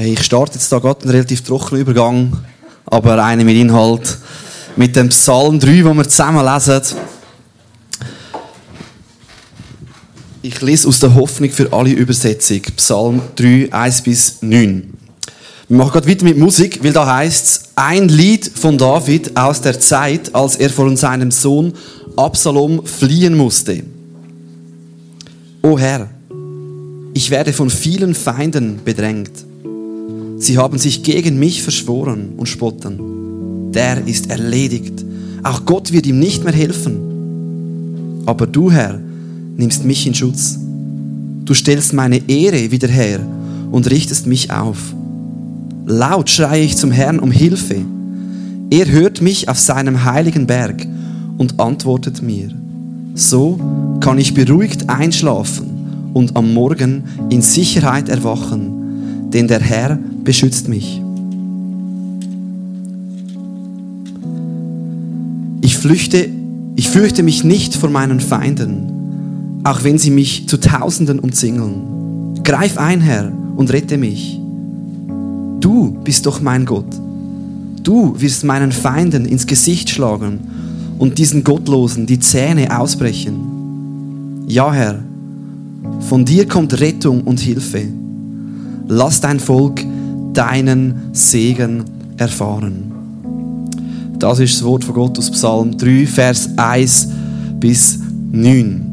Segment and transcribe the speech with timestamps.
[0.00, 2.32] Hey, ich starte jetzt da gerade einen relativ trockenen Übergang,
[2.86, 4.18] aber einen mit Inhalt.
[4.76, 6.96] Mit dem Psalm 3, den wir zusammen lesen.
[10.40, 12.60] Ich lese aus der Hoffnung für alle Übersetzung.
[12.76, 14.94] Psalm 3, 1 bis 9.
[15.66, 19.62] Wir machen gerade weiter mit Musik, weil da heißt es, ein Lied von David aus
[19.62, 21.72] der Zeit, als er von seinem Sohn
[22.14, 23.82] Absalom fliehen musste.
[25.60, 26.08] O Herr,
[27.14, 29.47] ich werde von vielen Feinden bedrängt.
[30.38, 33.72] Sie haben sich gegen mich verschworen und spotten.
[33.72, 35.04] Der ist erledigt.
[35.42, 38.22] Auch Gott wird ihm nicht mehr helfen.
[38.26, 39.00] Aber du, Herr,
[39.56, 40.58] nimmst mich in Schutz.
[41.44, 43.20] Du stellst meine Ehre wieder her
[43.72, 44.94] und richtest mich auf.
[45.86, 47.76] Laut schreie ich zum Herrn um Hilfe.
[48.70, 50.86] Er hört mich auf seinem heiligen Berg
[51.38, 52.50] und antwortet mir.
[53.14, 53.58] So
[54.00, 58.77] kann ich beruhigt einschlafen und am Morgen in Sicherheit erwachen,
[59.32, 61.02] denn der Herr beschützt mich.
[65.60, 66.28] Ich flüchte,
[66.76, 72.34] ich fürchte mich nicht vor meinen Feinden, auch wenn sie mich zu Tausenden umzingeln.
[72.44, 74.40] Greif ein, Herr, und rette mich.
[75.60, 76.86] Du bist doch mein Gott.
[77.82, 80.40] Du wirst meinen Feinden ins Gesicht schlagen
[80.98, 84.44] und diesen Gottlosen die Zähne ausbrechen.
[84.46, 85.00] Ja, Herr,
[86.00, 87.88] von dir kommt Rettung und Hilfe.
[88.88, 89.84] Lass dein Volk
[90.32, 91.84] deinen Segen
[92.16, 92.92] erfahren.
[94.18, 97.08] Das ist das Wort von Gott aus Psalm 3, Vers 1
[97.60, 97.98] bis
[98.32, 98.88] 9.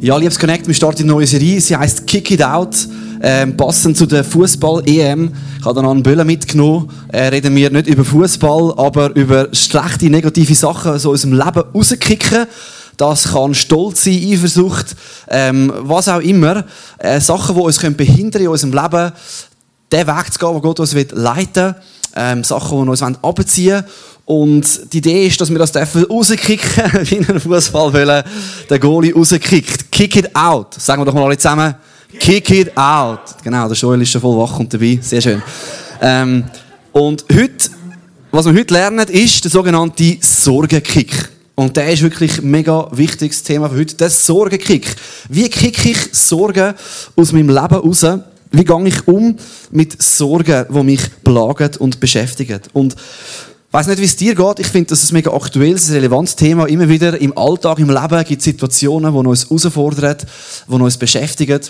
[0.00, 1.60] Ja, liebes Connect, wir starten eine neue Serie.
[1.60, 2.88] Sie heißt Kick It Out.
[3.22, 5.30] Ähm, passend zu der Fußball-EM.
[5.58, 6.88] Ich habe dann einen Böller mitgenommen.
[7.08, 11.62] Äh, reden wir nicht über Fußball, aber über schlechte, negative Sachen so aus dem Leben
[11.74, 12.46] rauskicken.
[13.00, 14.94] Das kann Stolz sein, Eifersucht,
[15.30, 16.66] ähm, was auch immer.
[16.98, 19.12] Äh, Sachen, die uns können behindern in unserem Leben,
[19.90, 21.74] den Weg zu gehen, wo Gott uns leiten will.
[22.14, 23.84] Ähm, Sachen, die uns abziehen wollen.
[24.26, 28.22] Und die Idee ist, dass wir das rauskicken, wie in einem Fußball wollen,
[28.68, 29.90] den Goalie rauskickt.
[29.90, 30.74] Kick it out.
[30.74, 31.74] Sagen wir doch mal alle zusammen.
[32.18, 33.20] Kick it out.
[33.42, 34.98] Genau, der Joel ist schon voll wach und dabei.
[35.00, 35.42] Sehr schön.
[36.02, 36.44] Ähm,
[36.92, 37.70] und heute,
[38.30, 41.39] was wir heute lernen, ist der sogenannte Sorgenkick.
[41.60, 43.94] Und der ist wirklich ein mega wichtiges Thema für heute.
[43.94, 44.96] Der Sorgenkick.
[45.28, 46.72] Wie kicke ich Sorgen
[47.16, 48.06] aus meinem Leben raus?
[48.50, 49.36] Wie gehe ich um
[49.70, 52.62] mit Sorgen, die mich plagen und beschäftigen?
[52.72, 54.58] Und ich weiss nicht, wie es dir geht.
[54.58, 56.64] Ich finde, das ist ein mega aktuelles, relevantes Thema.
[56.64, 60.16] Immer wieder im Alltag, im Leben gibt es Situationen, die uns herausfordern,
[60.66, 61.60] die uns beschäftigen.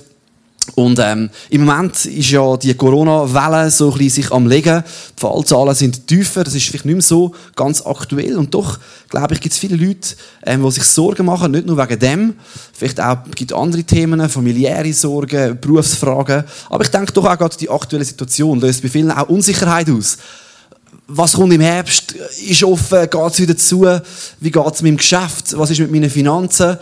[0.75, 4.85] Und ähm, im Moment ist ja die Corona-Welle so ein bisschen sich am Legen.
[5.17, 8.37] Die Fallzahlen sind tiefer, das ist vielleicht nicht mehr so ganz aktuell.
[8.37, 8.79] Und doch,
[9.09, 12.35] glaube ich, gibt es viele Leute, ähm, die sich Sorgen machen, nicht nur wegen dem.
[12.73, 16.45] Vielleicht auch gibt andere Themen, familiäre Sorgen, Berufsfragen.
[16.69, 20.19] Aber ich denke doch auch gerade die aktuelle Situation löst bei vielen auch Unsicherheit aus
[21.13, 23.85] was kommt im Herbst, ist offen, geht es wieder zu,
[24.41, 26.79] wie geht es mit dem Geschäft, was ist mit meinen Finanzen,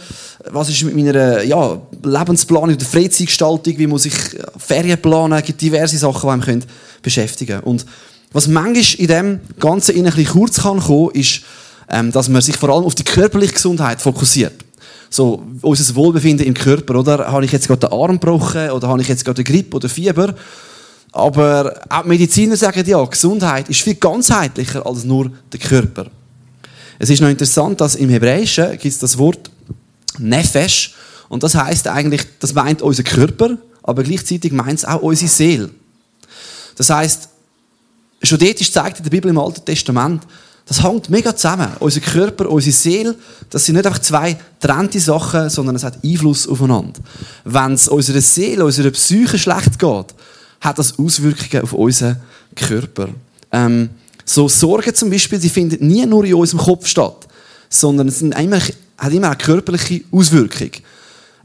[0.50, 4.14] was ist mit meiner ja, Lebensplanung oder Freizeitgestaltung, wie muss ich
[4.58, 6.62] Ferien planen, es gibt diverse Sachen, die einem
[7.00, 7.62] beschäftigen können.
[7.62, 7.86] Und
[8.32, 11.40] was manchmal in dem Ganzen ein bisschen kurz kann kommen, ist,
[11.88, 14.64] ähm, dass man sich vor allem auf die körperliche Gesundheit fokussiert.
[15.08, 17.32] So, unser Wohlbefinden im Körper, oder?
[17.32, 20.34] Habe ich jetzt gerade den Arm gebrochen, oder habe ich jetzt gerade Grippe oder Fieber?
[21.12, 26.06] Aber auch die Mediziner sagen ja, Gesundheit ist viel ganzheitlicher als nur der Körper.
[26.98, 29.50] Es ist noch interessant, dass im Hebräischen gibt es das Wort
[30.18, 30.94] Nefesh
[31.28, 35.70] und das heißt eigentlich, das meint unser Körper, aber gleichzeitig meint es auch unsere Seele.
[36.76, 37.28] Das heißt,
[38.22, 40.22] schon dort ist zeigt in der Bibel im Alten Testament,
[40.66, 41.68] das hängt mega zusammen.
[41.80, 43.16] Unser Körper, unsere Seele,
[43.48, 47.00] das sind nicht einfach zwei trennte Sachen, sondern es hat Einfluss aufeinander.
[47.44, 50.14] Wenn es unserer Seele, unserer Psyche schlecht geht,
[50.60, 52.20] hat das Auswirkungen auf unseren
[52.54, 53.08] Körper.
[53.52, 53.90] Ähm,
[54.24, 57.26] so Sorgen zum Beispiel, die finden nie nur in unserem Kopf statt,
[57.68, 58.60] sondern es sind immer,
[58.98, 60.70] hat immer eine körperliche Auswirkung.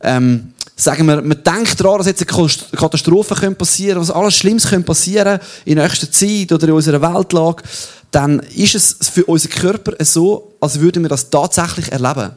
[0.02, 4.68] Ähm, sagen wir, man denkt daran, dass jetzt eine Katastrophe passieren könnte, was alles Schlimmes
[4.68, 7.64] könnte passieren in nächster Zeit oder in unserer Weltlage,
[8.11, 12.32] dann ist es für unseren Körper so, als würden wir das tatsächlich erleben.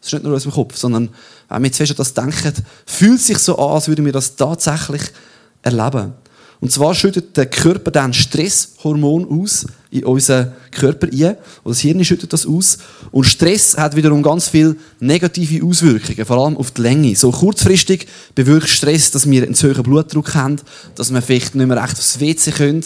[0.00, 1.08] Das ist nicht nur in unserem Kopf, sondern
[1.48, 2.52] wenn wir jetzt fest an das denken,
[2.86, 5.16] fühlt es sich so an, als würden wir das tatsächlich erleben
[5.66, 6.14] erleben.
[6.60, 11.22] Und zwar schüttet der Körper dann Stresshormon aus in unseren Körper ein.
[11.22, 12.78] Oder das Hirn schüttet das aus.
[13.10, 17.14] Und Stress hat wiederum ganz viele negative Auswirkungen, vor allem auf die Länge.
[17.14, 20.56] So kurzfristig bewirkt Stress, dass wir einen zu hohen Blutdruck haben,
[20.94, 22.84] dass wir vielleicht nicht mehr recht aufs WC können,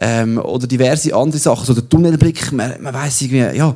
[0.00, 1.64] ähm, oder diverse andere Sachen.
[1.64, 3.74] So der Tunnelblick, man, man weiss irgendwie, ja,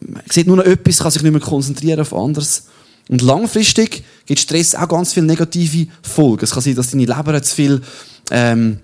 [0.00, 2.64] man sieht nur noch etwas, kann sich nicht mehr konzentrieren auf anderes.
[3.10, 6.44] Und langfristig gibt Stress auch ganz viele negative Folgen.
[6.44, 7.82] Es kann sein, dass deine Leber zu viel
[8.30, 8.78] ähm,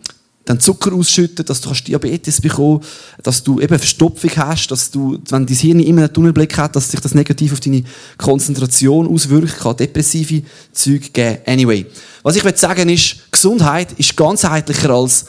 [0.45, 2.81] dann Zucker ausschütten, dass du Diabetes bekommen
[3.23, 6.91] dass du eben Verstopfung hast, dass du, wenn dein Hirn immer einen Tunnelblick hat, dass
[6.91, 7.85] sich das negativ auf deine
[8.19, 10.43] Konzentration auswirkt, kann depressive
[10.73, 11.39] Züge geben.
[11.47, 11.87] Anyway,
[12.25, 15.27] was ich will sagen ist, Gesundheit ist ganzheitlicher als,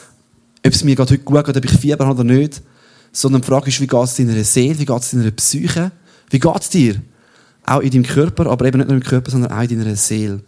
[0.66, 2.62] ob es mir gerade heute gut geht, ob ich Fieber habe oder nicht,
[3.12, 5.92] sondern die Frage ist, wie geht es deiner Seele, wie geht es deiner Psyche,
[6.30, 7.00] wie geht es dir?
[7.68, 10.40] Auch in deinem Körper, aber eben nicht nur im Körper, sondern auch in deiner Seele.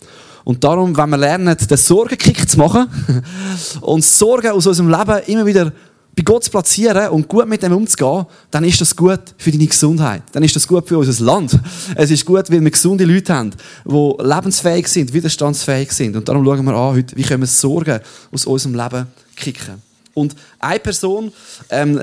[0.45, 2.89] Und darum, wenn wir lernen, den Sorgenkick zu machen
[3.83, 5.73] und Sorgen aus unserem Leben immer wieder
[6.17, 9.67] bei Gott zu platzieren und gut mit dem umzugehen, dann ist das gut für deine
[9.67, 10.23] Gesundheit.
[10.33, 11.59] Dann ist das gut für unser Land.
[11.95, 13.53] Es ist gut, weil wir gesunde Leute haben,
[13.85, 16.17] die lebensfähig sind, widerstandsfähig sind.
[16.17, 18.01] Und darum schauen wir an heute, wie können wir Sorgen
[18.33, 19.07] aus unserem Leben
[19.37, 19.83] kicken.
[20.15, 21.33] Und eine Person
[21.71, 22.01] ähm,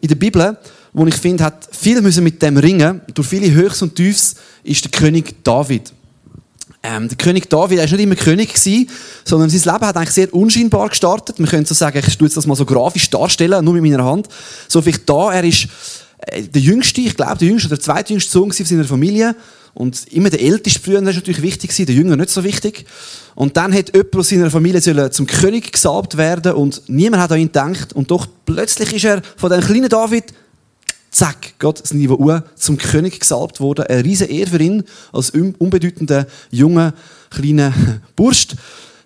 [0.00, 0.56] in der Bibel,
[0.92, 4.84] die ich finde, hat viel müssen mit dem ringen, durch viele Höchst und Tiefs, ist
[4.84, 5.92] der König David.
[6.82, 8.88] Ähm, der König David, er war nicht immer König, gewesen,
[9.24, 11.38] sondern sein Leben hat eigentlich sehr unscheinbar gestartet.
[11.38, 14.28] Man könnte so sagen, ich tue das mal so grafisch darstellen, nur mit meiner Hand.
[14.66, 15.68] So vielleicht da, er ist
[16.18, 19.36] äh, der Jüngste, ich glaube, der Jüngste oder der zweitjüngste Sohn seiner Familie.
[19.74, 22.86] Und immer der Älteste früher, ist natürlich wichtig der Jünger nicht so wichtig.
[23.34, 27.38] Und dann hat jemand aus seiner Familie zum König gesalbt werden und niemand hat an
[27.38, 27.92] ihn gedacht.
[27.92, 30.24] Und doch plötzlich ist er von dem kleinen David
[31.10, 33.86] zack, Gott das Niveau U zum König gesalbt worden.
[33.86, 36.94] Eine riesige Ehre für ihn als unbedeutender, junger,
[37.30, 37.72] kleiner
[38.16, 38.56] Burst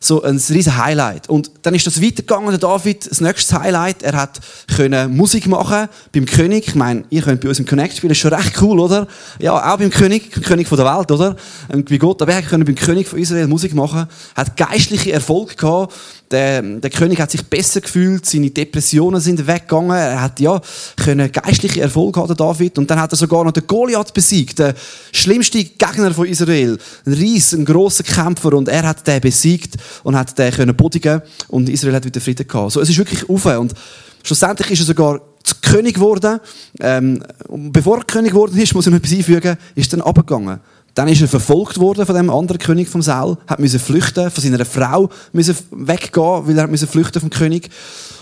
[0.04, 1.28] so ein riesen Highlight.
[1.28, 4.40] Und dann ist das weitergegangen, der David, das nächste Highlight, er hat
[4.76, 6.68] können Musik machen beim König.
[6.68, 9.06] Ich meine, ihr könnt bei uns im Connect spielen, ist schon recht cool, oder?
[9.38, 11.36] Ja, auch beim König, König von der Welt, oder?
[11.86, 15.94] Wie Gott, aber er konnte beim König von Israel Musik machen, hat geistliche Erfolg gehabt,
[16.34, 20.60] der, der König hat sich besser gefühlt, seine Depressionen sind weggegangen, er hat ja
[20.96, 24.74] können geistliche Erfolg haben, David, und dann hat er sogar noch den Goliath besiegt, der
[25.12, 26.76] schlimmste Gegner von Israel,
[27.06, 31.68] ein riesen, grosser Kämpfer, und er hat den besiegt und hat den können bodigen und
[31.68, 32.72] Israel hat wieder Frieden gehabt.
[32.72, 33.72] So, es ist wirklich auf und
[34.24, 35.20] schlussendlich ist er sogar
[35.62, 36.40] König geworden.
[36.80, 40.60] Ähm, bevor er König geworden ist, muss ich noch etwas einfügen, ist dann abgegangen.
[40.94, 44.42] Dann ist er verfolgt worden von dem anderen König vom Saul, hat müssen flüchten, von
[44.42, 47.68] seiner Frau müssen weggehen, weil er müssen flüchten vom König.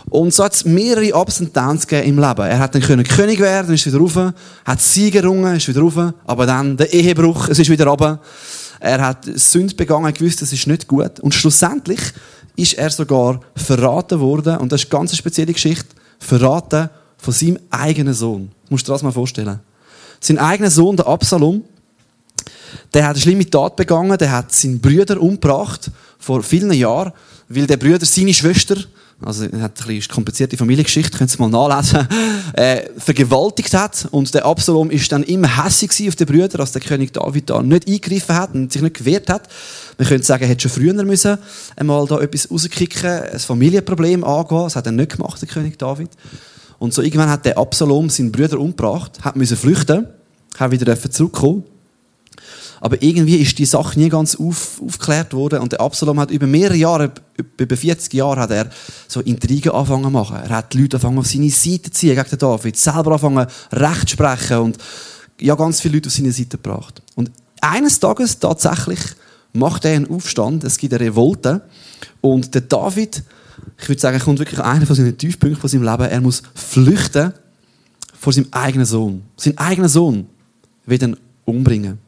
[0.09, 2.43] Und so hat es mehrere Ups und Downs im Leben.
[2.43, 4.33] Er hat dann können König werden, ist wieder rauf,
[4.65, 8.21] hat Sieg errungen, ist wieder rauf, aber dann der Ehebruch, es ist wieder runter.
[8.81, 11.21] Er hat Sünd begangen, gewusst, das ist nicht gut.
[11.21, 12.01] Und schlussendlich
[12.57, 16.89] ist er sogar verraten worden, und das ist eine ganz spezielle Geschichte, verraten
[17.19, 18.51] von seinem eigenen Sohn.
[18.67, 19.61] Du musst dir das mal vorstellen.
[20.21, 21.63] Sein eigener Sohn, der Absalom,
[22.95, 27.13] der hat eine schlimme Tat begangen, der hat seinen Brüder umgebracht vor vielen Jahren,
[27.49, 28.77] weil der Brüder seine Schwester,
[29.25, 32.07] also er hat eine komplizierte Familiengeschichte, könnt ihr mal nachlesen,
[32.55, 34.09] äh, vergewaltigt hat.
[34.11, 37.63] Und der Absalom ist dann immer hässlich auf den Brüder, als der König David da
[37.63, 39.49] nicht eingegriffen hat und sich nicht gewehrt hat.
[39.97, 41.39] Man könnte sagen, er hätte schon früher müssen
[41.77, 44.65] einmal da etwas rauskicken, ein Familienproblem angehen.
[44.65, 46.11] Das hat er nicht gemacht, der König David.
[46.79, 50.09] Und so irgendwann hat der Absalom seinen Brüder umgebracht, hat müssen flüchten,
[50.59, 51.65] hat wieder zurückkommen
[52.83, 55.61] aber irgendwie ist die Sache nie ganz auf, aufgeklärt worden.
[55.61, 57.13] Und der Absalom hat über mehrere Jahre,
[57.57, 58.71] über 40 Jahre, hat er
[59.07, 60.39] so Intrigen angefangen zu machen.
[60.39, 62.77] Er hat die Leute angefangen auf seine Seite zu ziehen gegen den David.
[62.77, 64.79] Selber angefangen Recht zu sprechen und
[65.41, 67.01] ja, ganz viele Leute auf seine Seite gebracht.
[67.15, 67.31] Und
[67.61, 68.99] eines Tages tatsächlich
[69.53, 70.65] macht er einen Aufstand.
[70.65, 71.63] Es gibt eine Revolte.
[72.21, 73.23] Und der David,
[73.79, 76.11] ich würde sagen, kommt wirklich einer von seinen Tiefpunkten von seinem Leben.
[76.11, 77.33] Er muss flüchten
[78.19, 79.23] vor seinem eigenen Sohn.
[79.37, 80.27] Sein eigener Sohn
[80.85, 81.99] wird ihn umbringen.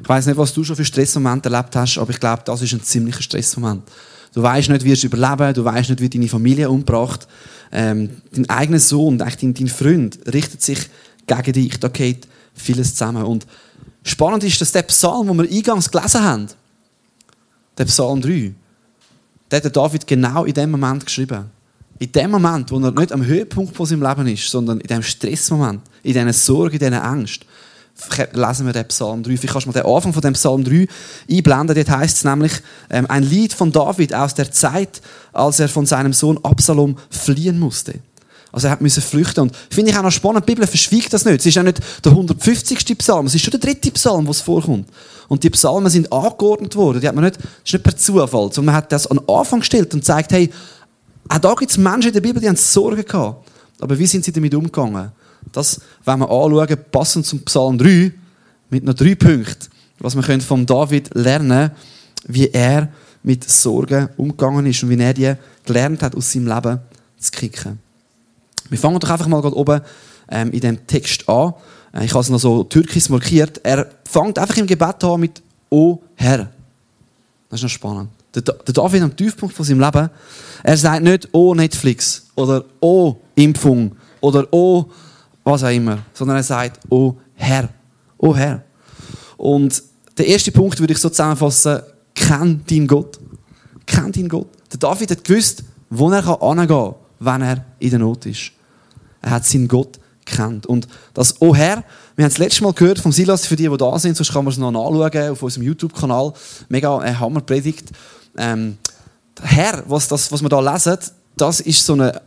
[0.00, 2.72] Ich weiß nicht, was du schon für Stressmomente erlebt hast, aber ich glaube, das ist
[2.72, 3.82] ein ziemlicher Stressmoment.
[4.32, 7.26] Du weißt nicht, wie es überleben, du weißt nicht, wie deine Familie umgebracht.
[7.72, 10.88] Ähm, dein eigener Sohn, dein, dein Freund, richtet sich
[11.26, 11.80] gegen dich.
[11.80, 13.24] Da geht vieles zusammen.
[13.24, 13.46] Und
[14.04, 16.46] spannend ist, dass der Psalm, den wir eingangs gelesen haben,
[17.76, 18.54] der Psalm 3,
[19.50, 21.50] der hat David genau in dem Moment geschrieben.
[21.98, 25.02] In dem Moment, wo er nicht am Höhepunkt von seinem Leben ist, sondern in dem
[25.02, 27.46] Stressmoment, in diesen Sorgen, in diesen Ängsten
[28.32, 29.36] lesen wir den Psalm 3.
[29.36, 30.86] Vielleicht kannst du mal den Anfang von dem Psalm 3
[31.30, 31.76] einblenden.
[31.76, 32.52] Dort heißt es nämlich,
[32.90, 35.00] ähm, ein Lied von David aus der Zeit,
[35.32, 37.94] als er von seinem Sohn Absalom fliehen musste.
[38.50, 39.40] Also er hat müssen flüchten.
[39.40, 41.40] Und finde ich auch noch spannend, die Bibel verschwiegt das nicht.
[41.40, 42.98] Es ist ja nicht der 150.
[42.98, 44.88] Psalm, es ist schon der dritte Psalm, wo es vorkommt.
[45.28, 47.00] Und die Psalmen sind angeordnet worden.
[47.00, 49.28] Die hat man nicht, das ist nicht per Zufall, sondern man hat das an den
[49.28, 50.50] Anfang gestellt und zeigt, hey,
[51.28, 53.46] auch da gibt es Menschen in der Bibel, die haben Sorgen gehabt.
[53.80, 55.12] Aber wie sind sie damit umgegangen?
[55.52, 58.12] Das wenn wir anschauen, passend zum Psalm 3,
[58.70, 61.70] mit noch drei Punkten, was wir von David lernen
[62.26, 62.88] wie er
[63.22, 66.78] mit Sorgen umgegangen ist und wie er die gelernt hat, aus seinem Leben
[67.18, 67.78] zu kicken.
[68.68, 69.80] Wir fangen doch einfach mal gerade oben
[70.30, 71.54] ähm, in dem Text an.
[71.92, 73.60] Äh, ich habe es noch so türkisch markiert.
[73.64, 76.50] Er fängt einfach im Gebet an mit O Herr.
[77.48, 78.10] Das ist noch spannend.
[78.34, 80.10] Der, der David am Tiefpunkt von seinem Leben,
[80.62, 84.86] er sagt nicht, oh Netflix oder oh Impfung oder oh
[85.52, 87.68] was auch immer, sondern er sagt, oh Herr,
[88.18, 88.62] oh Herr.
[89.36, 89.82] Und
[90.16, 91.80] der erste Punkt würde ich so zusammenfassen,
[92.14, 93.18] kenn deinen Gott.
[93.86, 94.48] Kenn deinen Gott.
[94.72, 98.52] Der David hat gewusst, wo er hingehen kann, wenn er in der Not ist.
[99.22, 100.66] Er hat seinen Gott kennt.
[100.66, 101.84] Und das «Oh Herr»,
[102.16, 104.44] wir haben es letztes Mal gehört vom Silas, für die, die da sind, sonst kann
[104.44, 106.32] man es noch nachschauen auf unserem YouTube-Kanal.
[106.68, 107.90] Mega äh, Hammerpredigt.
[108.36, 108.76] Ähm,
[109.40, 110.98] Herr, was, das, was wir da lesen,
[111.36, 112.20] das ist so eine,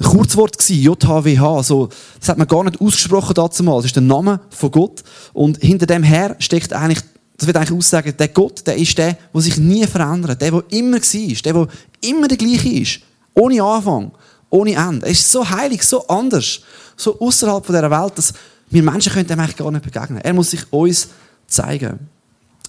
[0.00, 1.62] ein Kurzwort gewesen, JHWH.
[1.62, 1.88] So,
[2.18, 3.76] das hat man gar nicht ausgesprochen dazu mal.
[3.76, 5.02] Das ist der Name von Gott.
[5.32, 7.00] Und hinter dem Herr steckt eigentlich,
[7.36, 10.40] das wird eigentlich aussagen, der Gott, der ist der, der sich nie verändert.
[10.40, 11.42] Der, der immer war.
[11.42, 11.68] Der, der
[12.00, 13.00] immer der gleiche ist.
[13.34, 14.12] Ohne Anfang
[14.50, 15.06] ohne Ende.
[15.06, 16.60] Er ist so heilig, so anders,
[16.96, 18.34] so außerhalb von dieser Welt, dass
[18.68, 20.20] wir Menschen können dem eigentlich gar nicht begegnen.
[20.20, 21.08] Er muss sich uns
[21.46, 22.08] zeigen.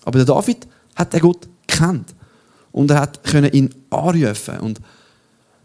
[0.06, 2.14] Aber der David hat den Gott gekannt
[2.72, 3.20] und er hat
[3.54, 4.80] ihn anrufen und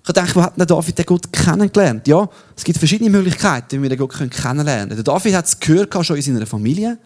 [0.09, 2.07] ich denke, wo hat der David den Gott kennengelernt?
[2.07, 5.05] Ja, es gibt verschiedene Möglichkeiten, wie wir den Gott kennenlernen können.
[5.05, 6.99] Der David hat es gehört schon in seiner Familie.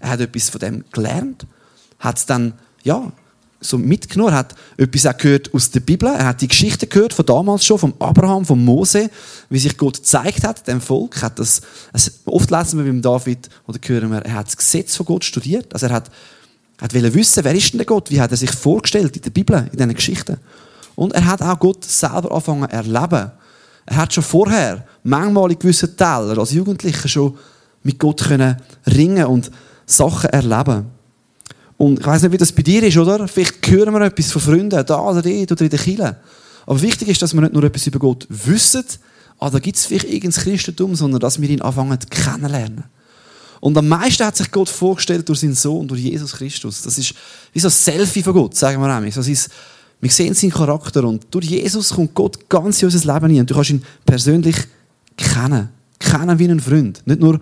[0.00, 1.46] Er hat etwas von dem gelernt,
[1.98, 3.12] hat es dann ja,
[3.60, 4.32] so mitgenommen.
[4.32, 6.08] Er hat etwas auch gehört aus der Bibel.
[6.08, 9.10] Er hat die Geschichte gehört von damals schon, vom Abraham, von Mose,
[9.50, 11.22] wie sich Gott gezeigt hat, dem Volk.
[11.22, 11.60] Hat das,
[11.92, 15.24] also oft lesen wir beim David oder hören wir, er hat das Gesetz von Gott
[15.24, 15.72] studiert.
[15.72, 16.10] Also er hat,
[16.80, 18.10] hat wissen, wer ist denn der Gott?
[18.10, 20.38] Wie hat er sich vorgestellt in der Bibel, in diesen Geschichten?
[20.98, 23.30] Und er hat auch Gott selber angefangen zu erleben.
[23.86, 27.38] Er hat schon vorher manchmal in gewissen Teilen als Jugendlicher schon
[27.84, 29.48] mit Gott können ringen und
[29.86, 30.86] Sachen erleben.
[31.76, 33.28] Und ich weiß nicht, wie das bei dir ist, oder?
[33.28, 36.16] Vielleicht hören wir etwas von Freunden, da oder dort oder in der Kirche.
[36.66, 38.84] Aber wichtig ist, dass wir nicht nur etwas über Gott wissen,
[39.38, 42.86] ah, da gibt es vielleicht irgendein Christentum, sondern dass wir ihn anfangen kennenlernen.
[43.60, 46.82] Und am meisten hat sich Gott vorgestellt durch seinen Sohn, durch Jesus Christus.
[46.82, 47.14] Das ist
[47.52, 49.08] wie so ein Selfie von Gott, sagen wir einmal.
[49.12, 49.48] Das ist,
[50.00, 53.38] wir sehen seinen Charakter und durch Jesus kommt Gott ganz in unser Leben.
[53.38, 54.56] Und du kannst ihn persönlich
[55.16, 55.70] kennen.
[55.98, 57.04] Kennen wie einen Freund.
[57.04, 57.40] Nicht nur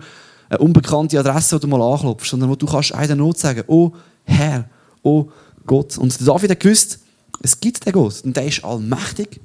[0.49, 3.91] eine unbekannte Adresse, die du mal anklopfst, sondern wo du kannst einer Not sagen, oh,
[4.23, 4.67] Herr,
[5.03, 5.29] oh
[5.65, 5.97] Gott.
[5.97, 6.99] Und David hat gewusst,
[7.41, 9.39] es gibt den Gott und der ist allmächtig.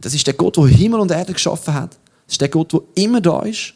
[0.00, 1.92] Das ist der Gott, der Himmel und Erde geschaffen hat.
[2.26, 3.74] Das ist der Gott, der immer da ist,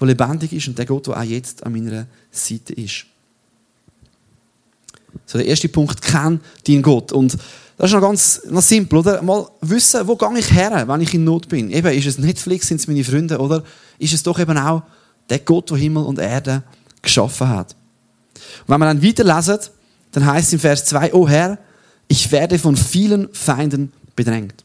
[0.00, 3.06] der lebendig ist und der Gott, der auch jetzt an meiner Seite ist.
[5.26, 7.12] So, der erste Punkt, kenn deinen Gott.
[7.12, 7.36] Und
[7.78, 9.22] das ist noch ganz noch simpel, oder?
[9.22, 11.70] Mal wissen, wo gehe ich her, wenn ich in Not bin.
[11.70, 13.62] Eben, ist es Netflix, sind es meine Freunde, oder
[13.98, 14.82] ist es doch eben auch
[15.28, 16.62] der Gott, der Himmel und Erde
[17.00, 17.74] geschaffen hat.
[18.66, 19.58] Und wenn wir dann weiterlesen,
[20.12, 21.58] dann heißt es im Vers 2, oh Herr,
[22.08, 24.64] ich werde von vielen Feinden bedrängt.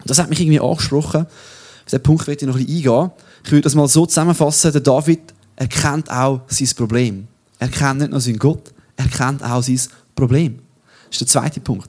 [0.00, 1.22] Und das hat mich irgendwie angesprochen.
[1.22, 3.10] Auf diesen Punkt werde ich noch ein bisschen eingehen.
[3.44, 4.72] Ich würde das mal so zusammenfassen.
[4.72, 5.20] Der David
[5.56, 7.26] erkennt auch sein Problem.
[7.58, 9.80] Er kennt nicht nur seinen Gott, er kennt auch sein
[10.14, 10.58] Problem.
[11.06, 11.88] Das ist der zweite Punkt.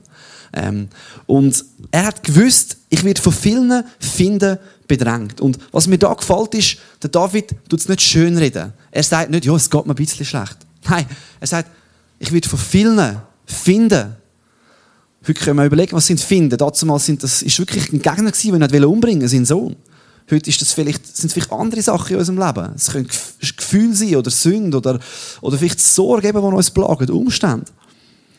[0.52, 0.88] Ähm,
[1.26, 5.40] und er hat gewusst, ich werde von vielen Finden bedrängt.
[5.40, 8.72] Und was mir da gefällt ist, der David tut es nicht schönreden.
[8.90, 10.56] Er sagt nicht, ja, es geht mir ein bisschen schlecht.
[10.88, 11.06] Nein,
[11.38, 11.70] er sagt,
[12.18, 14.16] ich werde von vielen finden.
[15.22, 16.56] Heute können wir überlegen, was sind Finden.
[16.56, 19.76] Damals sind das ist wirklich ein Gegner gewesen, der ihn umbringen seinen Sohn.
[20.30, 22.72] Heute ist das vielleicht, sind es vielleicht andere Sachen in unserem Leben.
[22.76, 23.08] Es können
[23.56, 25.00] Gefühle sein oder Sünde oder,
[25.40, 27.66] oder vielleicht Sorgen, die uns plagen, Umstände.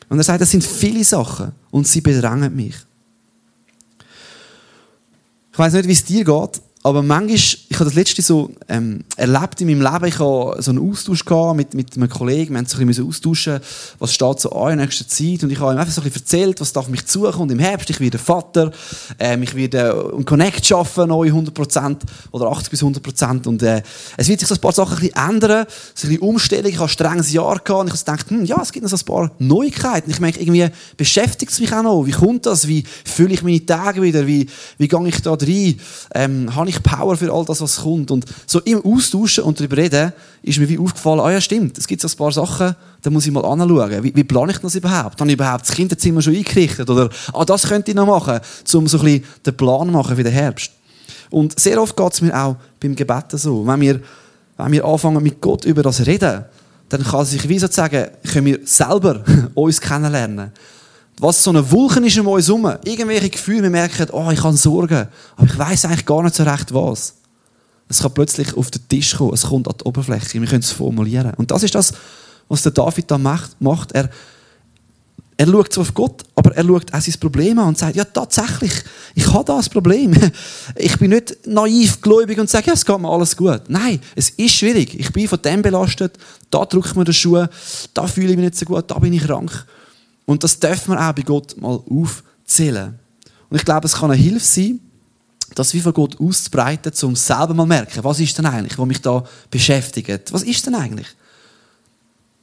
[0.07, 2.75] Und er sagt, das sind viele Sachen und sie bedrängen mich.
[5.51, 9.03] Ich weiß nicht, wie es dir geht, aber manchmal, ich habe das letzte so ähm,
[9.15, 12.57] erlebt in meinem Leben, ich habe so einen Austausch gehabt mit, mit einem Kollegen, wir
[12.57, 13.59] haben so ein bisschen austauschen,
[13.99, 15.43] was steht so an in nächster Zeit.
[15.43, 17.89] Und ich habe ihm einfach so ein bisschen erzählt, was darf mich und im Herbst,
[17.91, 18.71] ich werde Vater,
[19.19, 21.97] ähm, ich werde ein Connect schaffen, neue 100%
[22.31, 23.83] oder 80 bis 100% und äh,
[24.17, 26.75] es wird sich so ein paar Sachen ein bisschen ändern, so ein bisschen Umstellung, ich
[26.75, 28.95] habe ein strenges Jahr gehabt und ich habe gedacht, hm, ja, es gibt noch so
[28.95, 32.83] ein paar Neuigkeiten, ich merke, irgendwie beschäftigt es mich auch noch, wie kommt das, wie
[33.05, 34.47] fühle ich meine Tage wieder, wie,
[34.77, 35.79] wie gehe ich da rein,
[36.15, 38.11] ähm, habe ich Power für all das, was kommt.
[38.11, 41.87] Und so im Austauschen und darüber reden, ist mir wie aufgefallen, ah ja stimmt, es
[41.87, 44.03] gibt so ein paar Sachen, da muss ich mal anschauen.
[44.03, 45.19] Wie, wie plane ich das überhaupt?
[45.19, 46.89] Habe ich überhaupt das Kinderzimmer schon eingerichtet?
[46.89, 48.39] Oder, ah, das könnte ich noch machen,
[48.73, 50.71] um so ein bisschen den Plan machen für den Herbst.
[51.29, 53.65] Und sehr oft geht es mir auch beim Gebeten so.
[53.65, 54.01] Wenn wir,
[54.57, 56.45] wenn wir anfangen mit Gott über das reden,
[56.89, 59.23] dann kann sich wie sozusagen, können wir selber
[59.53, 60.51] uns kennenlernen
[61.19, 62.65] was so eine Wolken ist um uns herum.
[62.83, 65.07] Irgendwelche Gefühle, wir merken, oh, ich habe Sorgen.
[65.35, 67.15] Aber ich weiß eigentlich gar nicht so recht, was.
[67.91, 70.71] Es kann plötzlich auf den Tisch kommen, es kommt an die Oberfläche, wir können es
[70.71, 71.33] formulieren.
[71.35, 71.93] Und das ist das,
[72.47, 73.91] was der David da macht.
[73.91, 74.09] Er,
[75.35, 78.05] er schaut zwar auf Gott, aber er schaut auch sein Problem an und sagt, ja
[78.05, 78.71] tatsächlich,
[79.13, 80.13] ich habe das Problem.
[80.77, 83.63] Ich bin nicht naiv gläubig und sage, ja, es geht mir alles gut.
[83.67, 84.97] Nein, es ist schwierig.
[84.97, 86.17] Ich bin von dem belastet,
[86.49, 87.45] da drückt mir der Schuh,
[87.93, 89.65] da fühle ich mich nicht so gut, da bin ich krank.
[90.31, 92.97] Und das dürfen wir auch bei Gott mal aufzählen.
[93.49, 94.79] Und ich glaube, es kann eine Hilfe sein,
[95.55, 98.85] das wie von Gott auszubreiten, um selber mal zu merken, was ist denn eigentlich, was
[98.85, 100.31] mich da beschäftigt?
[100.31, 101.07] Was ist denn eigentlich?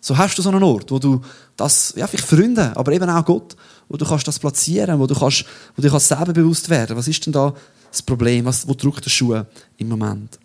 [0.02, 1.22] So hast du so einen Ort, wo du
[1.56, 3.56] das, ja, vielleicht Freunde, aber eben auch Gott,
[3.88, 6.94] wo du kannst das platzieren, wo du kannst, wo du kannst selber bewusst werden.
[6.94, 7.54] Was ist denn da
[7.90, 8.44] das Problem?
[8.44, 9.44] Was, wo drückt der Schuh
[9.78, 10.38] im Moment?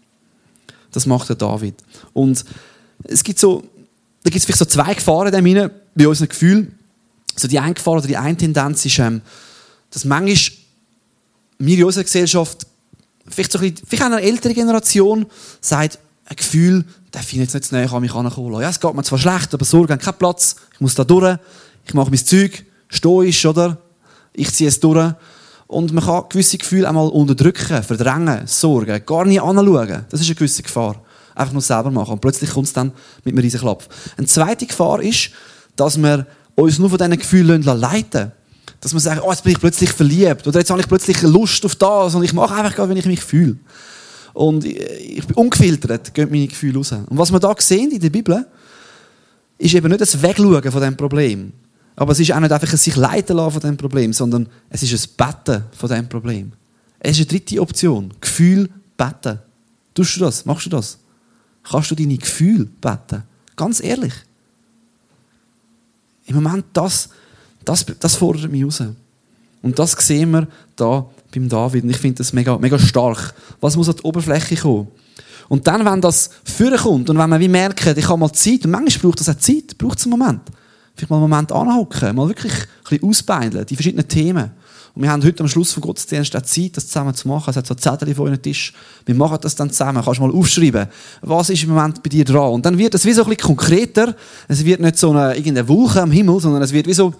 [0.94, 1.76] Das macht der David.
[2.14, 2.46] Und
[3.04, 3.64] es gibt so,
[4.24, 6.80] da gibt es vielleicht so zwei Gefahren in dem bei unseren Gefühlen.
[7.36, 9.22] So die eine Gefahr oder die eine Tendenz ist, ähm,
[9.90, 10.58] dass manchmal
[11.60, 12.68] wir in unserer Gesellschaft,
[13.28, 15.26] vielleicht, so ein bisschen, vielleicht auch eine ältere Generation,
[15.62, 19.04] sagt, ein Gefühl, darf ich jetzt nicht näher an mich herankommen Ja, es geht mir
[19.04, 20.56] zwar schlecht, aber Sorge hat keinen Platz.
[20.74, 21.38] Ich muss da durch.
[21.86, 22.66] Ich mache mein Zeug.
[22.88, 23.78] Stoisch, oder?
[24.34, 25.14] Ich ziehe es durch.
[25.68, 30.06] Und man kann gewisse Gefühle einmal unterdrücken, verdrängen, sorgen, gar nicht anschauen.
[30.10, 31.02] Das ist eine gewisse Gefahr.
[31.36, 32.14] Einfach nur selber machen.
[32.14, 32.92] Und plötzlich kommt es dann
[33.24, 33.84] mit einem riesen Klapp.
[34.18, 35.32] Eine zweite Gefahr ist,
[35.76, 38.32] dass wir uns nur von diesen Gefühlen leiten.
[38.80, 40.46] Dass wir sagen, oh, jetzt bin ich plötzlich verliebt.
[40.46, 42.16] Oder jetzt habe ich plötzlich Lust auf das.
[42.16, 43.58] Und ich mache einfach gerade, wenn ich mich fühle.
[44.34, 46.92] Und ich bin ungefiltert, gehen meine Gefühle raus.
[46.92, 48.46] Und was wir da sehen in der Bibel,
[49.58, 51.54] ist eben nicht das Wegschauen von diesem Problem.
[51.96, 54.82] Aber es ist auch nicht einfach ein sich leiten lassen von diesem Problem, sondern es
[54.84, 56.52] ist ein Betten von diesem Problem.
[57.00, 58.12] Es ist eine dritte Option.
[58.20, 59.40] Gefühl beten.
[59.94, 60.46] Tust du das?
[60.46, 60.98] Machst du das?
[61.64, 63.24] Kannst du deine Gefühle beten?
[63.56, 64.14] Ganz ehrlich.
[66.26, 67.10] Im Moment, das,
[67.66, 68.84] das, das fordert mich raus.
[69.62, 71.84] Und das sehen wir da beim David.
[71.84, 73.34] Und ich finde das mega, mega stark.
[73.62, 74.88] Was muss an die Oberfläche kommen?
[75.50, 78.72] Und dann, wenn das vorkommt und wenn man wie merkt, ich habe mal Zeit, und
[78.72, 80.42] manchmal braucht das auch Zeit, braucht es einen Moment.
[80.96, 84.52] Vielleicht mal einen Moment anhocken, mal wirklich ein bisschen ausbeindeln, die verschiedenen Themen.
[84.96, 87.50] Und wir haben heute am Schluss vom Gottesdienst auch Zeit, das zusammen zu machen.
[87.50, 88.74] Es hat so Zettel vor einem Tisch.
[89.06, 90.04] Wir machen das dann zusammen.
[90.04, 90.88] Kannst mal aufschreiben,
[91.22, 92.52] was ist im Moment bei dir dran?
[92.54, 94.16] Und dann wird es wie so ein bisschen konkreter.
[94.48, 97.12] Es wird nicht so eine, irgendeine Wolke am Himmel, sondern es wird wie so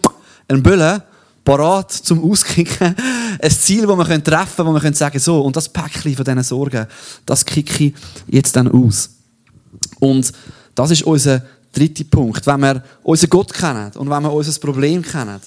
[0.48, 1.02] ein Böllen
[1.44, 2.96] parat zum Auskicken.
[3.42, 6.44] Ein Ziel, das wir treffen können, wo wir sagen so, und das Päckchen von diesen
[6.44, 6.86] Sorgen,
[7.26, 7.94] das kicke ich
[8.28, 9.10] jetzt dann aus.
[10.00, 10.32] Und
[10.76, 11.44] das ist unser
[11.74, 12.46] dritter Punkt.
[12.46, 15.40] Wenn wir unseren Gott kennen und wenn wir unser Problem kennen,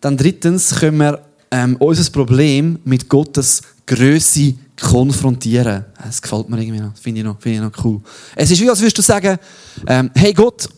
[0.00, 1.20] dann drittens können wir
[1.52, 5.84] ähm, unser Problem mit Gottes Größe konfrontieren.
[6.02, 6.96] Das gefällt mir irgendwie noch.
[6.96, 8.00] Finde ich noch, ich noch cool.
[8.34, 9.38] Es ist wie, als würdest du sagen,
[9.86, 10.68] ähm, hey Gott,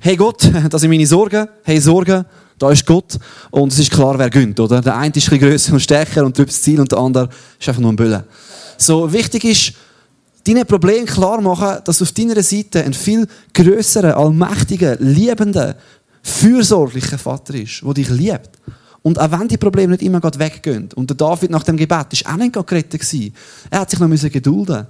[0.00, 2.24] hey Gott, das sind meine Sorgen, hey Sorgen,
[2.58, 3.18] da ist Gott
[3.50, 4.80] und es ist klar, wer gönnt, oder?
[4.80, 7.28] Der eine ist ein grösser und stärker und drückt das Ziel und der andere
[7.60, 8.24] ist einfach nur ein Büllen.
[8.78, 9.74] So, wichtig ist,
[10.46, 15.76] deine Probleme klar machen, dass auf deiner Seite ein viel grösserer, allmächtiger, liebender,
[16.22, 18.50] fürsorglicher Vater ist, der dich liebt.
[19.06, 22.26] Und auch wenn die Probleme nicht immer weggehen, und der David nach dem Gebet ist
[22.26, 23.32] auch nicht gerettet gewesen,
[23.70, 24.88] er hat sich noch gedulden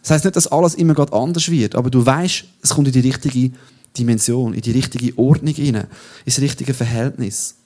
[0.00, 3.00] Das heisst nicht, dass alles immer anders wird, aber du weißt, es kommt in die
[3.00, 3.54] richtige
[3.98, 5.88] Dimension, in die richtige Ordnung hinein,
[6.24, 7.56] ins richtige Verhältnis.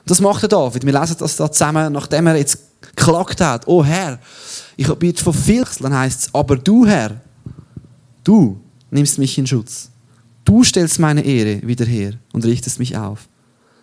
[0.00, 0.84] Und das macht er David.
[0.84, 3.68] Wir lesen das da zusammen, nachdem er jetzt geklagt hat.
[3.68, 4.18] Oh Herr,
[4.76, 7.20] ich habe jetzt von viel, dann heißt es, aber du Herr,
[8.24, 9.90] du nimmst mich in Schutz.
[10.44, 13.29] Du stellst meine Ehre wieder her und richtest mich auf.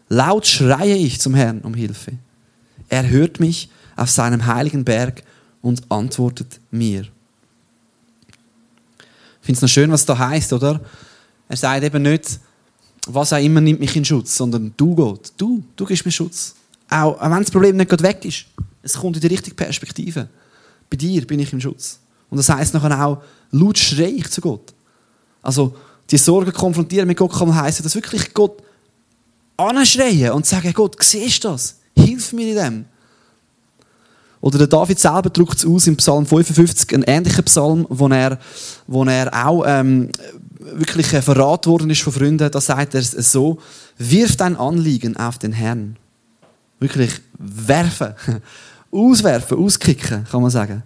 [0.10, 2.14] Laut schreie ich zum Herrn um Hilfe.
[2.90, 5.24] Er hört mich auf seinem heiligen Berg
[5.62, 7.02] und antwortet mir.
[9.02, 10.82] Ich finde es noch schön, was da heißt, oder?
[11.50, 12.40] Er sagt eben nicht,
[13.08, 16.56] was auch immer nimmt mich in Schutz, sondern du Gott, du, du gibst mir Schutz.
[16.90, 18.46] Auch wenn das Problem nicht weg ist,
[18.82, 20.28] es kommt in die richtige Perspektive.
[20.90, 22.00] Bei dir bin ich im Schutz.
[22.30, 24.74] Und das heißt nachher auch, laut schreie ich zu Gott.
[25.42, 25.76] Also,
[26.10, 28.62] die Sorgen konfrontieren mit Gott kann heißen, dass wirklich Gott
[29.58, 31.78] anschreien und sagen, Gott, siehst du das?
[31.96, 32.86] Hilf mir in dem.
[34.40, 38.40] Oder der David selber drückt es aus im Psalm 55, ein ähnlicher Psalm, wo er,
[38.86, 40.10] wo er auch ähm,
[40.60, 43.60] wirklich äh, verraten worden ist von Freunden, da sagt er es so,
[43.98, 45.98] wirf dein Anliegen auf den Herrn.
[46.80, 48.14] Wirklich werfen,
[48.92, 50.84] auswerfen, auskicken, kann man sagen.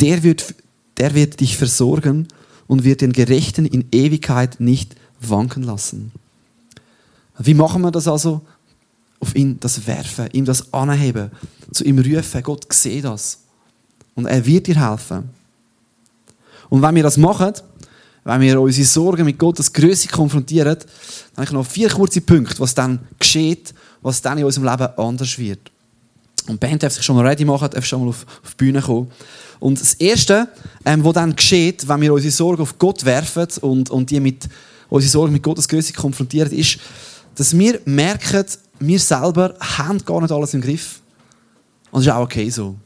[0.00, 0.54] Der wird,
[0.98, 2.28] der wird dich versorgen
[2.66, 6.12] und wird den Gerechten in Ewigkeit nicht wanken lassen.
[7.38, 8.40] Wie machen wir das also?
[9.20, 11.30] Auf ihn das werfen, ihm das anheben,
[11.72, 13.38] zu ihm rufen, Gott, sehe das.
[14.14, 15.30] Und er wird dir helfen.
[16.68, 17.52] Und wenn wir das machen,
[18.24, 22.58] wenn wir unsere Sorgen mit Gottes Größe konfrontieren, dann habe ich noch vier kurze Punkte,
[22.58, 25.70] was dann geschieht, was dann in unserem Leben anders wird.
[26.46, 28.82] Und Band darf sich schon mal ready machen, darf schon mal auf, auf die Bühne
[28.82, 29.10] kommen.
[29.60, 30.48] Und das Erste,
[30.84, 34.48] ähm, was dann geschieht, wenn wir unsere Sorgen auf Gott werfen und, und die mit,
[34.90, 36.78] unsere Sorgen mit Gottes Größe konfrontieren, ist,
[37.34, 38.44] dass wir merken,
[38.80, 41.00] wir selber haben gar nicht alles im Griff.
[41.90, 42.76] Und das ist auch okay so.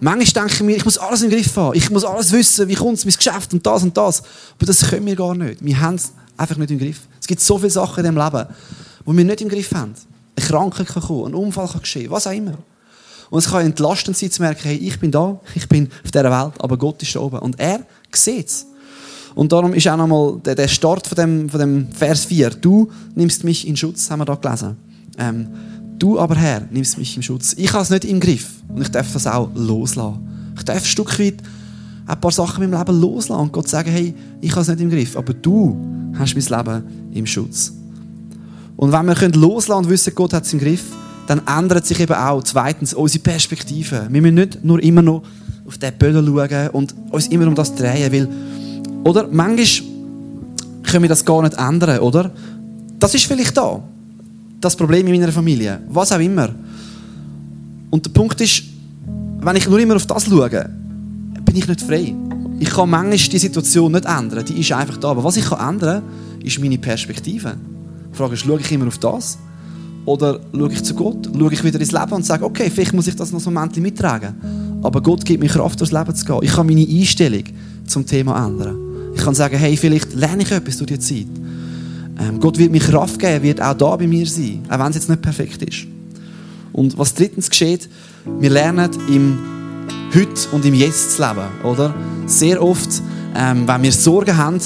[0.00, 1.76] Manchmal denken wir, ich muss alles im Griff haben.
[1.76, 4.22] Ich muss alles wissen, wie kommt es, mein Geschäft und das und das.
[4.56, 5.62] Aber das können wir gar nicht.
[5.62, 7.00] Wir haben es einfach nicht im Griff.
[7.20, 8.46] Es gibt so viele Sachen in diesem Leben,
[9.06, 9.94] die wir nicht im Griff haben.
[10.36, 12.56] Eine Krankheit kann kommen, ein Unfall kann geschehen, was auch immer.
[13.28, 16.24] Und es kann entlastend sein zu merken, hey, ich bin da, ich bin auf dieser
[16.24, 17.38] Welt, aber Gott ist da oben.
[17.38, 17.80] Und er
[18.12, 18.66] sieht es.
[19.34, 22.50] Und darum ist auch nochmal der, der Start von dem, von dem Vers 4.
[22.50, 24.76] Du nimmst mich in Schutz, haben wir da gelesen.
[25.18, 25.48] Ähm,
[25.98, 27.54] du aber Herr, nimmst mich in Schutz.
[27.56, 28.48] Ich habe es nicht im Griff.
[28.68, 30.52] Und ich darf das auch loslassen.
[30.56, 31.36] Ich darf ein Stück weit
[32.06, 34.80] ein paar Sachen in meinem Leben loslassen und Gott sagen, hey, ich habe es nicht
[34.80, 35.76] im Griff, aber du
[36.18, 37.72] hast mein Leben im Schutz.
[38.76, 40.84] Und wenn wir loslassen und wissen, Gott hat es im Griff,
[41.26, 44.08] dann ändert sich eben auch zweitens unsere Perspektive.
[44.10, 45.22] Wir müssen nicht nur immer noch
[45.66, 48.28] auf den Böden schauen und uns immer um das drehen, weil,
[49.04, 49.88] oder, manchmal
[50.82, 52.30] können wir das gar nicht ändern, oder?
[52.98, 53.82] Das ist vielleicht da.
[54.60, 55.80] Das Problem in meiner Familie.
[55.88, 56.50] Was auch immer.
[57.90, 58.62] Und der Punkt ist,
[59.40, 60.70] wenn ich nur immer auf das schaue,
[61.44, 62.14] bin ich nicht frei.
[62.58, 64.44] Ich kann manchmal die Situation nicht ändern.
[64.44, 65.10] Die ist einfach da.
[65.10, 67.56] Aber was ich kann ändern kann, ist meine Perspektive.
[68.12, 69.38] Die Frage ist, schaue ich immer auf das?
[70.04, 71.30] Oder schaue ich zu Gott?
[71.36, 73.54] Schaue ich wieder ins Leben und sage, okay, vielleicht muss ich das noch so ein
[73.54, 74.34] Moment mittragen.
[74.82, 76.38] Aber Gott gibt mir Kraft, durchs Leben zu gehen.
[76.42, 77.44] Ich kann meine Einstellung
[77.86, 78.76] zum Thema ändern.
[79.20, 81.26] Ich kann sagen, hey, vielleicht lerne ich etwas durch die Zeit.
[82.18, 84.94] Ähm, Gott wird mir Kraft geben, wird auch da bei mir sein, auch wenn es
[84.94, 85.86] jetzt nicht perfekt ist.
[86.72, 87.90] Und was drittens geschieht,
[88.38, 89.38] wir lernen im
[90.14, 91.94] Heute und im Jetzt zu leben, oder?
[92.24, 92.88] Sehr oft,
[93.36, 94.58] ähm, wenn wir Sorgen haben,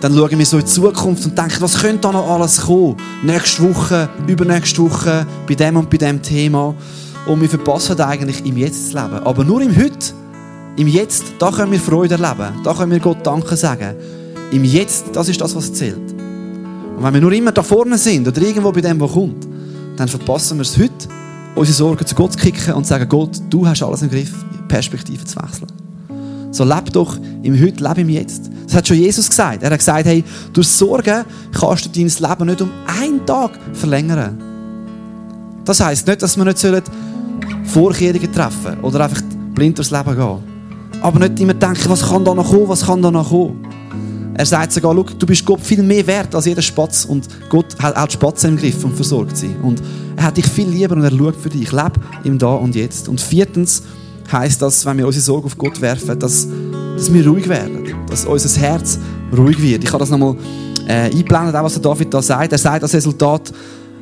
[0.00, 2.96] dann schauen wir so in die Zukunft und denken, was könnte da noch alles kommen?
[3.22, 6.74] Nächste Woche, übernächste Woche, bei dem und bei dem Thema.
[7.28, 9.20] Und wir verpassen eigentlich im Jetzt zu leben.
[9.24, 10.14] Aber nur im Heute,
[10.80, 12.54] im Jetzt, da können wir Freude erleben.
[12.64, 13.94] Da können wir Gott Danke sagen.
[14.50, 16.12] Im Jetzt, das ist das, was zählt.
[16.96, 19.46] Und wenn wir nur immer da vorne sind oder irgendwo bei dem, was kommt,
[19.98, 21.06] dann verpassen wir es heute,
[21.54, 24.32] unsere Sorgen zu Gott zu kicken und zu sagen, Gott, du hast alles im Griff,
[24.68, 25.66] Perspektive zu wechseln.
[26.50, 28.50] So leb doch im Heute, leb im Jetzt.
[28.64, 29.62] Das hat schon Jesus gesagt.
[29.62, 34.42] Er hat gesagt, hey, durch Sorgen kannst du dein Leben nicht um einen Tag verlängern.
[35.66, 36.64] Das heisst nicht, dass wir nicht
[37.64, 39.20] Vorkehrungen treffen oder einfach
[39.54, 40.49] blind durchs Leben gehen.
[41.00, 43.66] Aber nicht immer denken, was kann da noch kommen, was kann da noch kommen.
[44.34, 47.96] Er sagt sogar, du bist Gott viel mehr wert als jeder Spatz und Gott hat
[47.96, 49.54] auch die Spatzen im Griff und versorgt sie.
[49.62, 49.82] Und
[50.16, 51.72] er hat dich viel lieber und er schaut für dich.
[51.72, 51.92] Leb
[52.24, 53.08] im Da und Jetzt.
[53.08, 53.82] Und viertens,
[54.32, 56.46] heißt das, wenn wir unsere Sorge auf Gott werfen, dass,
[56.96, 58.98] dass wir ruhig werden, dass unser Herz
[59.36, 59.84] ruhig wird.
[59.84, 60.36] Ich habe das nochmal
[60.86, 62.52] äh, eingeblendet, auch was der David da sagt.
[62.52, 63.52] Er sagt das Resultat,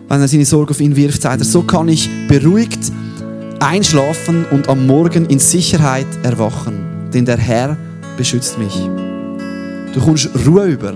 [0.09, 2.93] wenn er seine Sorge auf ihn wirft, sagt er, so kann ich beruhigt
[3.61, 7.77] einschlafen und am Morgen in Sicherheit erwachen, denn der Herr
[8.17, 8.75] beschützt mich.
[9.95, 10.95] Du kommst Ruhe über,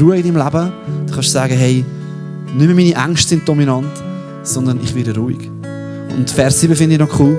[0.00, 0.72] Ruhe in deinem Leben.
[1.06, 1.84] Du kannst sagen, hey,
[2.56, 3.86] nicht mehr meine Ängste sind dominant,
[4.42, 5.50] sondern ich werde ruhig.
[6.16, 7.38] Und Vers 7 finde ich noch cool.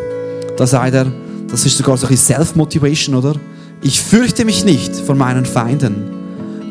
[0.58, 1.12] Da sagt er,
[1.50, 3.36] das ist sogar so ein Self-Motivation, oder?
[3.82, 5.96] Ich fürchte mich nicht vor meinen Feinden,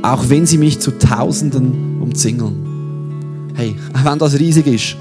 [0.03, 3.53] auch wenn sie mich zu Tausenden umzingeln.
[3.55, 4.97] Hey, auch wenn das riesig ist,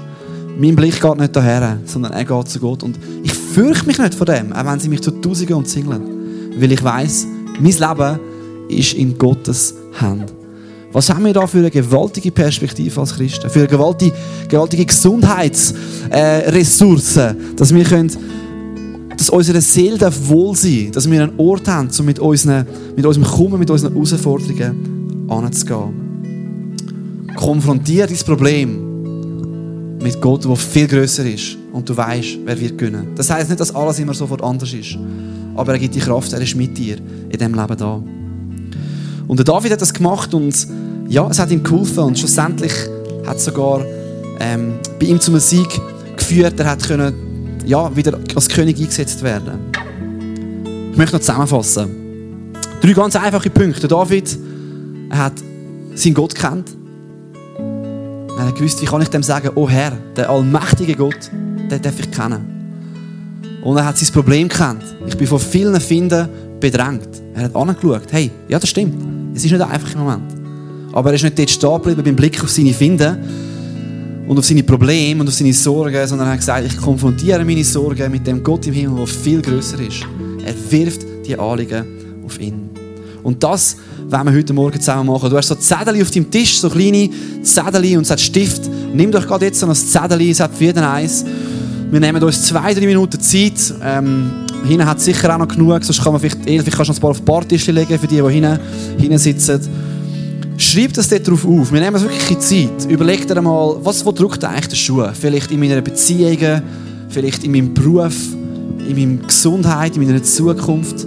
[0.58, 2.82] mein Blick geht nicht daher, sondern er geht zu Gott.
[2.82, 6.13] Und ich fürchte mich nicht vor dem, auch wenn sie mich zu Tausenden umzingeln.
[6.56, 7.26] Weil ich weiß,
[7.60, 8.18] mein Leben
[8.68, 10.32] ist in Gottes Hand.
[10.92, 13.50] Was haben wir da für eine gewaltige Perspektive als Christen?
[13.50, 14.14] Für eine gewaltige,
[14.48, 18.10] gewaltige Gesundheitsressource, äh, dass wir können
[19.16, 23.26] dass unsere Seele wohl sein dass wir einen Ort haben, um mit, unseren, mit unserem
[23.26, 27.26] Kummer, mit unseren Herausforderungen anzugehen.
[27.36, 33.08] Konfrontiere dein Problem mit Gott, der viel größer ist und du weißt, wer wird gewinnen.
[33.16, 34.98] Das heißt nicht, dass alles immer sofort anders ist,
[35.54, 38.02] aber er gibt die Kraft, er ist mit dir in diesem Leben da.
[39.26, 40.66] Und der David hat das gemacht und
[41.08, 42.72] ja, es hat ihm geholfen und schlussendlich
[43.26, 43.84] hat es sogar
[44.40, 45.68] ähm, bei ihm zum Sieg
[46.16, 46.58] geführt.
[46.58, 47.14] Er hat können
[47.66, 49.72] ja, wieder als König eingesetzt werden.
[50.92, 52.52] Ich möchte noch zusammenfassen.
[52.80, 53.88] Drei ganz einfache Punkte.
[53.88, 54.38] David
[55.10, 55.34] er hat
[55.94, 56.76] seinen Gott kennt.
[58.36, 62.00] Er hat gewusst, wie kann ich dem sagen, oh Herr, der allmächtige Gott, den darf
[62.00, 62.53] ich kennen.
[63.64, 64.84] Und er hat sein Problem kennt.
[65.06, 66.28] Ich bin von vielen Finden
[66.60, 67.08] bedrängt.
[67.34, 68.94] Er hat angeschaut, hey, ja, das stimmt.
[69.34, 70.32] Es ist nicht einfach im Moment.
[70.92, 73.18] Aber er ist nicht dort stehen geblieben beim Blick auf seine Finden,
[74.26, 77.64] und auf seine Probleme und auf seine Sorgen, sondern er hat gesagt, ich konfrontiere meine
[77.64, 80.06] Sorgen mit dem Gott im Himmel, der viel größer ist.
[80.44, 81.84] Er wirft die Anliegen
[82.24, 82.70] auf ihn.
[83.22, 83.76] Und das
[84.08, 85.30] werden wir heute Morgen zusammen machen.
[85.30, 87.08] Du hast so Zettel auf deinem Tisch, so kleine
[87.42, 88.62] Zettel und es hat Stift.
[88.92, 91.24] Nimm doch gerade jetzt so ein Zettel, es hat für jeden eins.
[91.94, 93.72] Wir nehmen uns zwei, drei Minuten Zeit.
[93.80, 94.28] Ähm,
[94.66, 97.00] hinten hat sicher auch noch genug, sonst kann man vielleicht, vielleicht kannst du noch ein
[97.00, 98.58] paar auf die Bartische legen für die, die hinten,
[98.98, 99.60] hinten sitzen.
[100.56, 101.70] Schreib das dort drauf auf.
[101.70, 102.90] Wir nehmen uns wirklich Zeit.
[102.90, 105.06] Überleg dir einmal, was, wo drückt eigentlich der Schuh?
[105.12, 106.62] Vielleicht in meiner Beziehung,
[107.10, 108.16] vielleicht in meinem Beruf,
[108.88, 111.06] in meiner Gesundheit, in meiner Zukunft.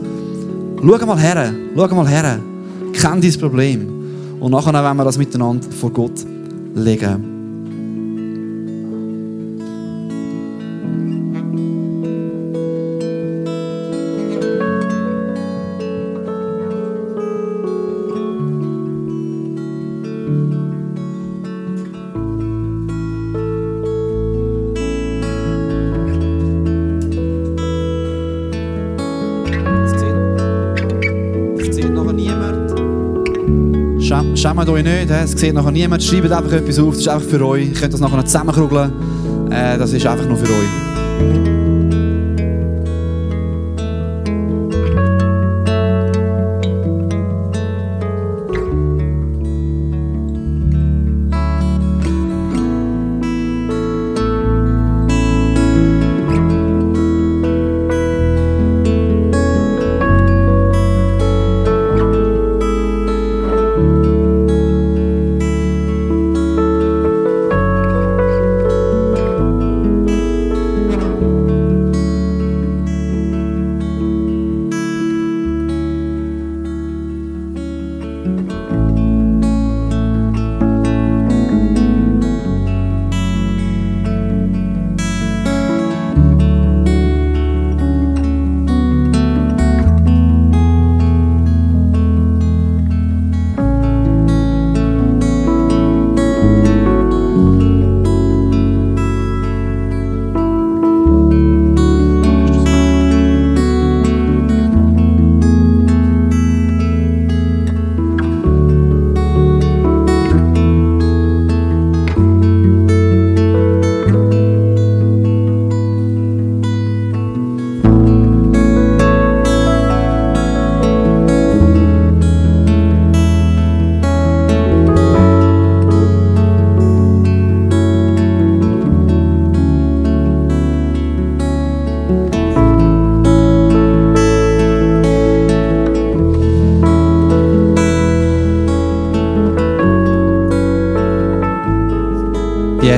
[0.80, 1.54] Schau mal her.
[1.76, 2.40] Schau mal her.
[2.94, 3.90] Kenn dein Problem.
[4.40, 6.26] Und nachher wollen wir das miteinander vor Gott
[6.76, 7.37] legen.
[34.38, 36.04] Schämt euch nicht, es sieht nachher niemand.
[36.04, 37.68] Schreibt einfach etwas auf, das ist einfach für euch.
[37.68, 39.52] Ihr könnt das nachher noch zusammenkrugeln.
[39.52, 41.87] Äh, das ist einfach nur für euch.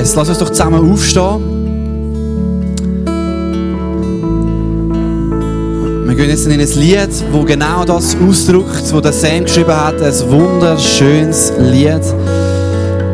[0.00, 1.40] Yes, lass uns doch zusammen aufstehen.
[6.06, 10.00] Wir gehen jetzt in ein Lied, wo genau das ausdrückt, wo der Sam geschrieben hat,
[10.00, 12.00] ein wunderschönes Lied,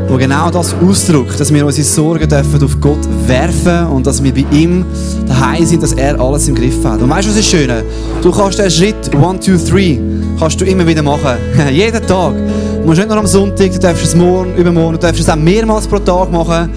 [0.06, 4.32] wo genau das ausdrückt, dass wir unsere Sorgen dürfen auf Gott werfen und dass wir
[4.32, 4.84] bei ihm
[5.26, 7.02] daheim sind, dass er alles im Griff hat.
[7.02, 7.68] Und weißt du, was ist schön?
[8.22, 10.00] Du kannst den Schritt 1, 2, 3
[10.38, 11.36] kannst du immer wieder machen.
[11.72, 12.34] Jeden Tag.
[12.86, 15.34] Du musst nicht nur am Sonntag, du darfst es morgen, übermorgen, du darfst es auch
[15.34, 16.70] mehrmals pro Tag machen.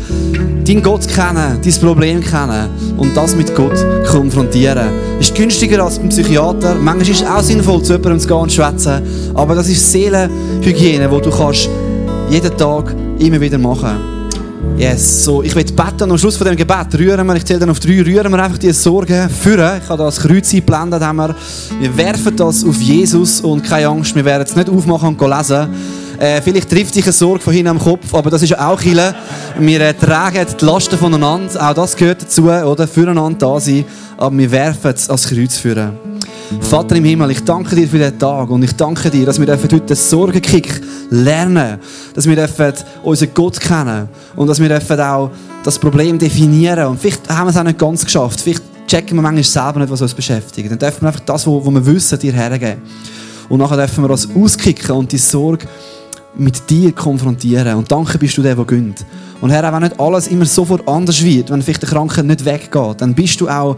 [0.65, 2.67] Deinen Gott kennen, dein Problem kennen
[2.97, 3.75] und das mit Gott
[4.07, 4.89] konfrontieren.
[5.19, 6.73] Ist günstiger als beim Psychiater.
[6.73, 9.03] Manchmal ist es auch sinnvoll, zu jemandem zu gehen und zu schwätzen.
[9.35, 11.69] Aber das ist Seelenhygiene, die du kannst
[12.31, 14.18] jeden Tag immer wieder machen
[14.79, 17.69] Yes, so, ich will beten am Schluss von dem Gebet rühren wir, ich zähle dann
[17.69, 19.81] auf drei, rühren wir einfach die Sorgen führen.
[19.83, 21.35] Ich habe das Kreuz eingeblendet, haben wir.
[21.81, 25.67] Wir werfen das auf Jesus und keine Angst, wir werden es nicht aufmachen und lesen.
[26.17, 29.13] Äh, vielleicht trifft sich eine Sorge von hinten am Kopf, aber das ist auch Chile.
[29.59, 32.87] Wir äh, tragen die Lasten voneinander, auch das gehört dazu, oder?
[32.87, 33.83] Füreinander da sein,
[34.15, 36.18] aber wir werfen es als Kreuz führen.
[36.61, 39.47] Vater im Himmel, ich danke dir für diesen Tag und ich danke dir, dass wir
[39.47, 40.81] heute den Sorgenkick
[41.11, 41.77] lernen,
[42.15, 45.29] dass wir unseren Gott kennen und dass wir auch
[45.63, 49.21] das Problem definieren und vielleicht haben wir es auch nicht ganz geschafft, vielleicht checken wir
[49.21, 50.71] manchmal selber nicht, was uns beschäftigt.
[50.71, 52.81] Dann dürfen wir einfach das, was wir wissen, dir hergeben.
[53.47, 55.67] Und nachher dürfen wir das auskicken und die Sorge
[56.35, 57.75] mit dir konfrontieren.
[57.75, 59.05] Und danke bist du der, der gönnt.
[59.41, 62.43] Und Herr, auch wenn nicht alles immer sofort anders wird, wenn vielleicht der Krankheit nicht
[62.43, 63.75] weggeht, dann bist du auch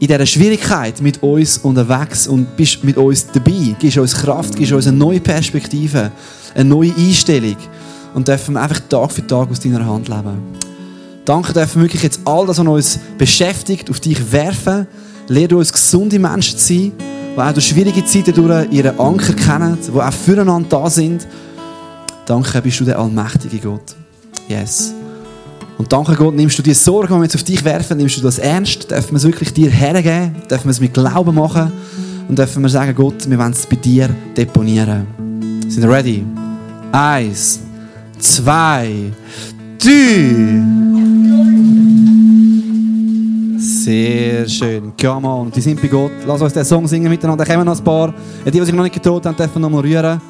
[0.00, 3.76] in dieser Schwierigkeit mit uns unterwegs und bist mit uns dabei.
[3.78, 6.10] Gibst uns Kraft, gibst uns eine neue Perspektive,
[6.54, 7.56] eine neue Einstellung
[8.14, 10.38] und dürfen einfach Tag für Tag aus deiner Hand leben.
[11.26, 14.86] Danke dürfen wir wirklich jetzt all das, was uns beschäftigt, auf dich werfen.
[15.28, 16.92] Lehre uns gesunde Menschen zu sein,
[17.36, 21.28] die auch durch schwierige Zeiten durch ihren Anker kennen, die auch füreinander da sind.
[22.24, 23.94] Danke bist du der allmächtige Gott.
[24.48, 24.94] Yes.
[25.80, 28.20] Und danke Gott, nimmst du die Sorgen, die wir jetzt auf dich werfen, nimmst du
[28.20, 31.72] das ernst, dürfen wir es wirklich dir hergeben, dürfen wir es mit Glauben machen
[32.28, 35.06] und dürfen wir sagen, Gott, wir wollen es bei dir deponieren.
[35.68, 36.22] Sind wir ready?
[36.92, 37.60] Eins,
[38.18, 39.10] zwei,
[39.78, 40.62] drei.
[43.56, 44.92] Sehr schön.
[45.00, 45.50] Come on.
[45.50, 46.12] Die sind bei Gott.
[46.26, 47.42] Lass uns den Song singen miteinander.
[47.42, 48.12] Da kommen noch ein paar.
[48.44, 50.20] Die, die sich noch nicht getraut haben, dürfen noch mal rühren.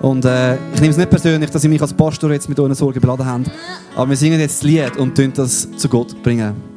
[0.00, 2.74] Und äh, ich nehme es nicht persönlich, dass ich mich als Pastor jetzt mit euren
[2.74, 3.44] Sorgen beladen habe.
[3.94, 6.69] Aber wir singen jetzt das Lied und tun das zu Gott bringen.